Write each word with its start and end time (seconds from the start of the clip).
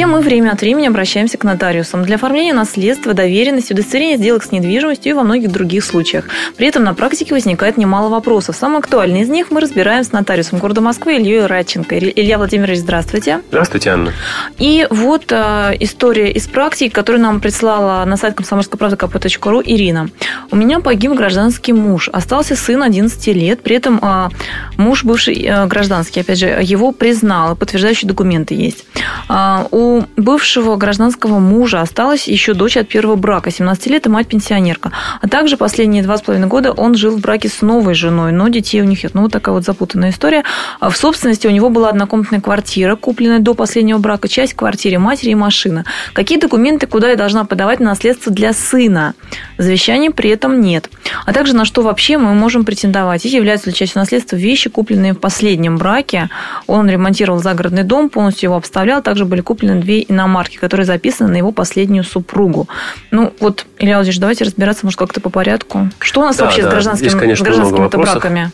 Все 0.00 0.06
мы 0.06 0.20
время 0.20 0.52
от 0.52 0.62
времени 0.62 0.86
обращаемся 0.86 1.36
к 1.36 1.44
нотариусам 1.44 2.04
для 2.04 2.14
оформления 2.14 2.54
наследства, 2.54 3.12
доверенности, 3.12 3.74
удостоверения 3.74 4.16
сделок 4.16 4.44
с 4.44 4.50
недвижимостью 4.50 5.10
и 5.10 5.12
во 5.12 5.22
многих 5.24 5.52
других 5.52 5.84
случаях. 5.84 6.24
При 6.56 6.66
этом 6.66 6.84
на 6.84 6.94
практике 6.94 7.34
возникает 7.34 7.76
немало 7.76 8.08
вопросов. 8.08 8.56
Самый 8.56 8.78
актуальный 8.78 9.20
из 9.20 9.28
них 9.28 9.50
мы 9.50 9.60
разбираем 9.60 10.02
с 10.02 10.10
нотариусом 10.10 10.58
города 10.58 10.80
Москвы 10.80 11.16
Ильей 11.16 11.44
Радченко. 11.44 11.98
Илья 11.98 12.38
Владимирович, 12.38 12.78
здравствуйте. 12.78 13.42
Здравствуйте, 13.50 13.90
Анна. 13.90 14.14
И 14.56 14.86
вот 14.88 15.30
э, 15.32 15.76
история 15.80 16.32
из 16.32 16.48
практики, 16.48 16.88
которую 16.88 17.20
нам 17.20 17.38
прислала 17.38 18.02
на 18.06 18.16
сайт 18.16 18.36
комсомольской 18.36 18.78
правды 18.78 18.96
kp.ру 18.96 19.60
Ирина. 19.62 20.08
У 20.50 20.56
меня 20.56 20.80
погиб 20.80 21.12
гражданский 21.12 21.74
муж. 21.74 22.08
Остался 22.10 22.56
сын 22.56 22.82
11 22.82 23.26
лет. 23.36 23.62
При 23.62 23.76
этом 23.76 24.00
э, 24.02 24.30
муж 24.78 25.04
бывший 25.04 25.44
э, 25.44 25.66
гражданский, 25.66 26.20
опять 26.20 26.38
же, 26.38 26.46
его 26.62 26.92
признал. 26.92 27.54
Подтверждающие 27.54 28.08
документы 28.08 28.54
есть. 28.54 28.86
Э, 29.28 29.66
у 29.70 29.89
бывшего 30.16 30.76
гражданского 30.76 31.38
мужа 31.38 31.80
осталась 31.80 32.26
еще 32.26 32.54
дочь 32.54 32.76
от 32.76 32.88
первого 32.88 33.16
брака, 33.16 33.50
17 33.50 33.86
лет, 33.88 34.06
и 34.06 34.08
мать-пенсионерка. 34.08 34.92
А 35.20 35.28
также 35.28 35.56
последние 35.56 36.02
два 36.02 36.16
с 36.16 36.22
половиной 36.22 36.48
года 36.48 36.72
он 36.72 36.94
жил 36.94 37.16
в 37.16 37.20
браке 37.20 37.48
с 37.48 37.60
новой 37.60 37.94
женой, 37.94 38.32
но 38.32 38.48
детей 38.48 38.80
у 38.80 38.84
них 38.84 39.04
нет. 39.04 39.14
Ну, 39.14 39.22
вот 39.22 39.32
такая 39.32 39.54
вот 39.54 39.64
запутанная 39.64 40.10
история. 40.10 40.44
В 40.80 40.92
собственности 40.92 41.46
у 41.46 41.50
него 41.50 41.70
была 41.70 41.90
однокомнатная 41.90 42.40
квартира, 42.40 42.96
купленная 42.96 43.40
до 43.40 43.54
последнего 43.54 43.98
брака, 43.98 44.28
часть 44.28 44.54
квартиры 44.54 44.98
матери 44.98 45.30
и 45.30 45.34
машина. 45.34 45.84
Какие 46.12 46.38
документы, 46.38 46.86
куда 46.86 47.10
я 47.10 47.16
должна 47.16 47.44
подавать 47.44 47.80
на 47.80 47.86
наследство 47.86 48.32
для 48.32 48.52
сына? 48.52 49.14
Завещания 49.58 50.10
при 50.10 50.30
этом 50.30 50.60
нет. 50.60 50.88
А 51.26 51.32
также 51.32 51.54
на 51.54 51.64
что 51.64 51.82
вообще 51.82 52.18
мы 52.18 52.34
можем 52.34 52.64
претендовать? 52.64 53.24
И 53.26 53.28
являются 53.28 53.70
ли 53.70 53.74
частью 53.74 54.00
наследства 54.00 54.36
вещи, 54.36 54.70
купленные 54.70 55.12
в 55.12 55.18
последнем 55.18 55.76
браке. 55.76 56.28
Он 56.66 56.88
ремонтировал 56.88 57.40
загородный 57.40 57.82
дом, 57.82 58.08
полностью 58.08 58.48
его 58.48 58.56
обставлял. 58.56 59.02
Также 59.02 59.24
были 59.24 59.40
куплены 59.40 59.69
куплены 59.70 59.80
две 59.80 60.02
иномарки, 60.02 60.56
которые 60.56 60.86
записаны 60.86 61.30
на 61.30 61.36
его 61.36 61.52
последнюю 61.52 62.04
супругу. 62.04 62.68
Ну, 63.10 63.32
вот, 63.40 63.66
Илья 63.78 63.96
Владимирович, 63.96 64.20
давайте 64.20 64.44
разбираться, 64.44 64.86
может, 64.86 64.98
как-то 64.98 65.20
по 65.20 65.30
порядку. 65.30 65.88
Что 66.00 66.20
у 66.20 66.24
нас 66.24 66.36
да, 66.36 66.44
вообще 66.44 66.62
да. 66.62 66.68
с 66.68 66.72
гражданскими, 66.72 67.08
Здесь, 67.08 67.20
конечно, 67.20 67.44
гражданскими 67.44 67.86
браками? 67.86 68.50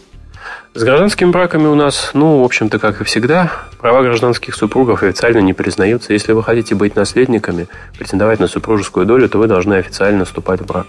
С 0.75 0.83
гражданскими 0.83 1.31
браками 1.31 1.67
у 1.67 1.75
нас, 1.75 2.11
ну, 2.13 2.43
в 2.43 2.45
общем-то, 2.45 2.79
как 2.79 3.01
и 3.01 3.05
всегда, 3.05 3.51
права 3.79 4.03
гражданских 4.03 4.55
супругов 4.55 5.03
официально 5.03 5.39
не 5.39 5.55
признаются. 5.55 6.13
Если 6.13 6.33
вы 6.33 6.43
хотите 6.43 6.75
быть 6.75 6.97
наследниками, 6.97 7.67
претендовать 7.99 8.41
на 8.41 8.47
супружескую 8.47 9.07
долю, 9.07 9.29
то 9.29 9.39
вы 9.39 9.47
должны 9.47 9.75
официально 9.75 10.27
вступать 10.27 10.61
в 10.61 10.67
брак. 10.67 10.87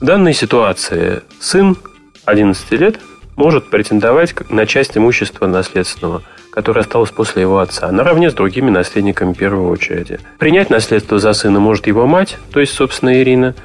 В 0.00 0.04
данной 0.04 0.32
ситуации 0.32 1.22
сын 1.40 1.76
11 2.24 2.72
лет 2.72 2.98
может 3.36 3.70
претендовать 3.70 4.34
на 4.50 4.66
часть 4.66 4.96
имущества 4.96 5.46
наследственного– 5.46 6.22
которое 6.54 6.82
осталось 6.82 7.10
после 7.10 7.42
его 7.42 7.58
отца, 7.58 7.90
наравне 7.90 8.30
с 8.30 8.32
другими 8.32 8.70
наследниками 8.70 9.32
первой 9.32 9.66
очереди. 9.66 10.20
Принять 10.38 10.70
наследство 10.70 11.18
за 11.18 11.32
сына 11.32 11.58
может 11.58 11.88
его 11.88 12.06
мать, 12.06 12.38
то 12.52 12.60
есть, 12.60 12.72
собственно, 12.72 13.20
Ирина. 13.20 13.56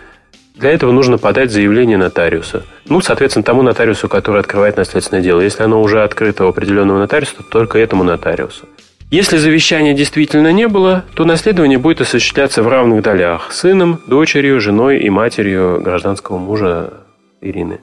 Для 0.56 0.72
этого 0.72 0.92
нужно 0.92 1.20
подать 1.20 1.52
заявление 1.52 2.00
нотариуса. 2.00 2.66
Ну, 2.86 3.00
соответственно, 3.00 3.44
тому 3.44 3.62
нотариусу, 3.62 4.10
который 4.10 4.42
открывает 4.42 4.76
наследственное 4.76 5.22
дело. 5.22 5.40
Если 5.40 5.62
оно 5.62 5.84
уже 5.84 6.02
открыто 6.02 6.46
у 6.46 6.48
определенного 6.48 6.98
нотариуса, 6.98 7.36
то 7.38 7.44
только 7.44 7.78
этому 7.78 8.04
нотариусу. 8.04 8.68
Если 9.12 9.38
завещания 9.38 9.94
действительно 9.94 10.52
не 10.52 10.68
было, 10.68 11.06
то 11.14 11.26
наследование 11.26 11.78
будет 11.78 12.02
осуществляться 12.02 12.64
в 12.64 12.68
равных 12.68 13.04
долях 13.04 13.52
сыном, 13.52 14.02
дочерью, 14.08 14.60
женой 14.60 14.98
и 14.98 15.12
матерью 15.12 15.80
гражданского 15.80 16.40
мужа 16.40 16.94
Ирины. 17.40 17.82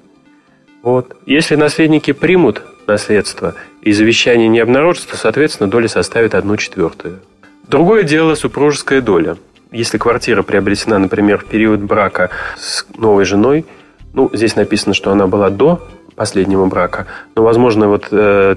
Вот. 0.87 1.17
Если 1.27 1.57
наследники 1.57 2.13
примут 2.13 2.63
наследство 2.87 3.57
и 3.83 3.91
завещание 3.91 4.47
не 4.47 4.61
обнаружится, 4.61 5.09
то, 5.09 5.17
соответственно, 5.17 5.69
доля 5.69 5.89
составит 5.89 6.33
одну 6.33 6.57
четвертую. 6.57 7.19
Другое 7.67 8.05
дело 8.05 8.37
супружеская 8.37 9.01
доля. 9.01 9.37
Если 9.73 9.99
квартира 9.99 10.45
приобретена, 10.45 11.01
например, 11.01 11.39
в 11.39 11.47
период 11.47 11.81
брака 11.81 12.31
с 12.57 12.87
новой 12.97 13.25
женой, 13.25 13.67
ну, 14.13 14.31
здесь 14.33 14.55
написано, 14.55 14.95
что 14.95 15.11
она 15.11 15.27
была 15.27 15.51
до 15.51 15.85
последнего 16.15 16.67
брака, 16.67 17.09
но, 17.35 17.43
возможно, 17.43 17.89
вот 17.89 18.07
э, 18.13 18.55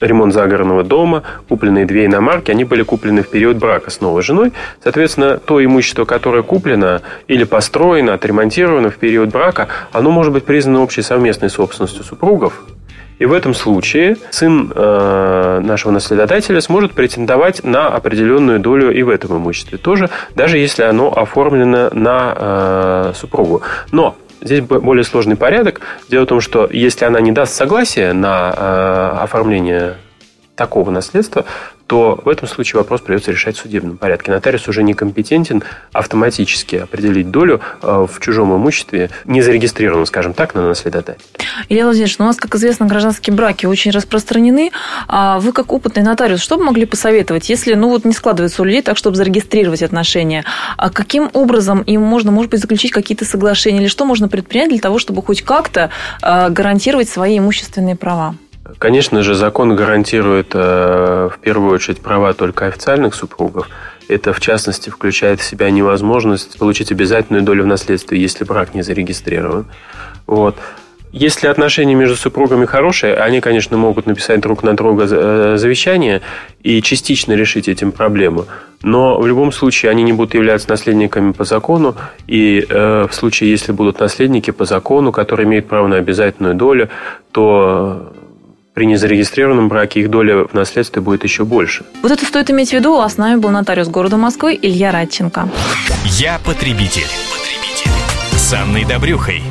ремонт 0.00 0.32
загородного 0.32 0.82
дома, 0.82 1.22
купленные 1.48 1.86
две 1.86 2.06
иномарки, 2.06 2.50
они 2.50 2.64
были 2.64 2.82
куплены 2.82 3.22
в 3.22 3.28
период 3.28 3.56
брака 3.56 3.90
с 3.90 4.00
новой 4.00 4.22
женой. 4.22 4.52
Соответственно, 4.82 5.38
то 5.38 5.62
имущество, 5.64 6.04
которое 6.04 6.42
куплено 6.42 7.02
или 7.28 7.44
построено, 7.44 8.14
отремонтировано 8.14 8.90
в 8.90 8.96
период 8.96 9.30
брака, 9.30 9.68
оно 9.92 10.10
может 10.10 10.32
быть 10.32 10.44
признано 10.44 10.82
общей 10.82 11.02
совместной 11.02 11.50
собственностью 11.50 12.04
супругов, 12.04 12.62
и 13.20 13.26
в 13.26 13.34
этом 13.34 13.52
случае 13.52 14.16
сын 14.30 14.72
э, 14.74 15.60
нашего 15.62 15.92
наследодателя 15.92 16.60
сможет 16.62 16.92
претендовать 16.92 17.62
на 17.62 17.88
определенную 17.88 18.60
долю 18.60 18.90
и 18.90 19.02
в 19.02 19.10
этом 19.10 19.36
имуществе 19.36 19.76
тоже, 19.76 20.08
даже 20.34 20.56
если 20.56 20.84
оно 20.84 21.12
оформлено 21.12 21.90
на 21.92 22.34
э, 22.34 23.12
супругу. 23.14 23.60
Но 23.92 24.16
Здесь 24.40 24.62
более 24.62 25.04
сложный 25.04 25.36
порядок. 25.36 25.80
Дело 26.08 26.24
в 26.24 26.28
том, 26.28 26.40
что 26.40 26.68
если 26.70 27.04
она 27.04 27.20
не 27.20 27.32
даст 27.32 27.54
согласия 27.54 28.12
на 28.12 28.54
э, 28.56 29.22
оформление 29.22 29.96
такого 30.56 30.90
наследства, 30.90 31.44
то 31.90 32.20
в 32.24 32.28
этом 32.28 32.46
случае 32.46 32.78
вопрос 32.78 33.00
придется 33.00 33.32
решать 33.32 33.56
в 33.56 33.62
судебном 33.62 33.96
порядке. 33.96 34.30
Нотариус 34.30 34.68
уже 34.68 34.84
некомпетентен 34.84 35.64
автоматически 35.92 36.76
определить 36.76 37.32
долю 37.32 37.60
э, 37.82 38.06
в 38.08 38.20
чужом 38.20 38.54
имуществе, 38.54 39.10
не 39.24 39.42
зарегистрированном, 39.42 40.06
скажем 40.06 40.32
так, 40.32 40.54
на 40.54 40.68
наследодателя. 40.68 41.24
Илья 41.68 41.82
Владимирович, 41.82 42.16
ну, 42.18 42.26
у 42.26 42.28
нас, 42.28 42.36
как 42.36 42.54
известно, 42.54 42.86
гражданские 42.86 43.34
браки 43.34 43.66
очень 43.66 43.90
распространены. 43.90 44.70
А 45.08 45.40
вы, 45.40 45.50
как 45.50 45.72
опытный 45.72 46.04
нотариус, 46.04 46.40
что 46.40 46.58
бы 46.58 46.62
могли 46.62 46.86
посоветовать, 46.86 47.48
если 47.48 47.74
ну, 47.74 47.88
вот 47.88 48.04
не 48.04 48.12
складывается 48.12 48.62
у 48.62 48.64
людей 48.64 48.82
так, 48.82 48.96
чтобы 48.96 49.16
зарегистрировать 49.16 49.82
отношения? 49.82 50.44
А 50.76 50.90
каким 50.90 51.28
образом 51.32 51.82
им 51.82 52.02
можно, 52.02 52.30
может 52.30 52.52
быть, 52.52 52.60
заключить 52.60 52.92
какие-то 52.92 53.24
соглашения? 53.24 53.80
Или 53.80 53.88
что 53.88 54.04
можно 54.04 54.28
предпринять 54.28 54.68
для 54.68 54.78
того, 54.78 55.00
чтобы 55.00 55.22
хоть 55.22 55.42
как-то 55.42 55.90
э, 56.22 56.50
гарантировать 56.50 57.08
свои 57.08 57.38
имущественные 57.38 57.96
права? 57.96 58.36
Конечно 58.78 59.22
же, 59.22 59.34
закон 59.34 59.76
гарантирует 59.76 60.50
э, 60.54 61.30
в 61.32 61.38
первую 61.40 61.72
очередь 61.72 62.00
права 62.00 62.32
только 62.34 62.66
официальных 62.66 63.14
супругов. 63.14 63.68
Это, 64.08 64.32
в 64.32 64.40
частности, 64.40 64.90
включает 64.90 65.40
в 65.40 65.44
себя 65.44 65.70
невозможность 65.70 66.58
получить 66.58 66.90
обязательную 66.90 67.44
долю 67.44 67.64
в 67.64 67.66
наследстве, 67.66 68.20
если 68.20 68.44
брак 68.44 68.74
не 68.74 68.82
зарегистрирован. 68.82 69.66
Вот. 70.26 70.56
Если 71.12 71.48
отношения 71.48 71.94
между 71.96 72.14
супругами 72.14 72.66
хорошие, 72.66 73.16
они, 73.16 73.40
конечно, 73.40 73.76
могут 73.76 74.06
написать 74.06 74.40
друг 74.40 74.62
на 74.62 74.76
друга 74.76 75.06
э, 75.10 75.56
завещание 75.56 76.20
и 76.62 76.80
частично 76.82 77.32
решить 77.32 77.68
этим 77.68 77.90
проблему. 77.90 78.46
Но 78.82 79.18
в 79.18 79.26
любом 79.26 79.50
случае 79.50 79.90
они 79.90 80.04
не 80.04 80.12
будут 80.12 80.34
являться 80.34 80.70
наследниками 80.70 81.32
по 81.32 81.44
закону. 81.44 81.96
И 82.28 82.64
э, 82.68 83.06
в 83.10 83.14
случае, 83.14 83.50
если 83.50 83.72
будут 83.72 83.98
наследники 83.98 84.52
по 84.52 84.64
закону, 84.64 85.10
которые 85.10 85.46
имеют 85.46 85.66
право 85.66 85.88
на 85.88 85.96
обязательную 85.96 86.54
долю, 86.54 86.88
то 87.32 88.12
при 88.74 88.86
незарегистрированном 88.86 89.68
браке 89.68 90.00
их 90.00 90.10
доля 90.10 90.44
в 90.44 90.54
наследстве 90.54 91.02
будет 91.02 91.24
еще 91.24 91.44
больше. 91.44 91.84
Вот 92.02 92.10
это 92.12 92.24
стоит 92.24 92.50
иметь 92.50 92.70
в 92.70 92.72
виду. 92.72 92.98
А 93.00 93.08
с 93.08 93.16
нами 93.16 93.36
был 93.38 93.50
нотариус 93.50 93.88
города 93.88 94.16
Москвы 94.16 94.58
Илья 94.60 94.92
Радченко. 94.92 95.48
Я 96.04 96.38
потребитель. 96.44 97.06
потребитель. 97.30 97.90
С 98.32 98.52
Анной 98.52 98.84
Добрюхой. 98.84 99.42